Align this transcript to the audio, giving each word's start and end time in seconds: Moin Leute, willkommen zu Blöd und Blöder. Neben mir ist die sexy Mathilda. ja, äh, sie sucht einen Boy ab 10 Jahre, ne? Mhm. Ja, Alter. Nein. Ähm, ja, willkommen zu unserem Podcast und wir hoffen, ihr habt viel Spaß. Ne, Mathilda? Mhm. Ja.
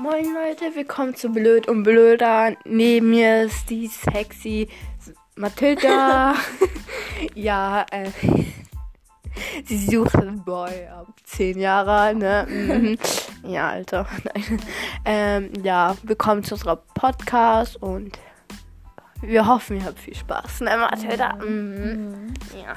Moin 0.00 0.32
Leute, 0.32 0.76
willkommen 0.76 1.16
zu 1.16 1.28
Blöd 1.28 1.66
und 1.66 1.82
Blöder. 1.82 2.54
Neben 2.64 3.10
mir 3.10 3.42
ist 3.42 3.68
die 3.68 3.88
sexy 3.88 4.68
Mathilda. 5.34 6.36
ja, 7.34 7.84
äh, 7.90 8.08
sie 9.64 9.76
sucht 9.76 10.14
einen 10.14 10.44
Boy 10.44 10.86
ab 10.86 11.08
10 11.24 11.58
Jahre, 11.58 12.14
ne? 12.14 12.46
Mhm. 12.48 12.98
Ja, 13.50 13.70
Alter. 13.70 14.06
Nein. 14.24 14.62
Ähm, 15.04 15.50
ja, 15.64 15.96
willkommen 16.04 16.44
zu 16.44 16.54
unserem 16.54 16.78
Podcast 16.94 17.82
und 17.82 18.20
wir 19.20 19.48
hoffen, 19.48 19.78
ihr 19.78 19.84
habt 19.84 19.98
viel 19.98 20.14
Spaß. 20.14 20.60
Ne, 20.60 20.76
Mathilda? 20.76 21.34
Mhm. 21.44 22.34
Ja. 22.56 22.76